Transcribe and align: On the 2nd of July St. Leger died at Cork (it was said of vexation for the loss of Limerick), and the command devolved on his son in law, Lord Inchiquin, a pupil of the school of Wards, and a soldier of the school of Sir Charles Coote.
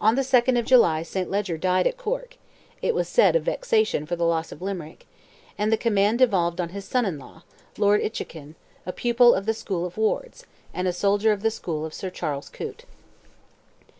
On 0.00 0.16
the 0.16 0.22
2nd 0.22 0.58
of 0.58 0.64
July 0.66 1.04
St. 1.04 1.30
Leger 1.30 1.56
died 1.56 1.86
at 1.86 1.96
Cork 1.96 2.36
(it 2.82 2.96
was 2.96 3.08
said 3.08 3.36
of 3.36 3.44
vexation 3.44 4.06
for 4.06 4.16
the 4.16 4.24
loss 4.26 4.50
of 4.50 4.60
Limerick), 4.60 5.06
and 5.56 5.70
the 5.70 5.76
command 5.76 6.18
devolved 6.18 6.60
on 6.60 6.70
his 6.70 6.84
son 6.84 7.06
in 7.06 7.16
law, 7.16 7.44
Lord 7.78 8.00
Inchiquin, 8.00 8.56
a 8.84 8.92
pupil 8.92 9.36
of 9.36 9.46
the 9.46 9.54
school 9.54 9.86
of 9.86 9.96
Wards, 9.96 10.46
and 10.74 10.88
a 10.88 10.92
soldier 10.92 11.30
of 11.30 11.42
the 11.42 11.50
school 11.52 11.86
of 11.86 11.94
Sir 11.94 12.10
Charles 12.10 12.48
Coote. 12.48 12.84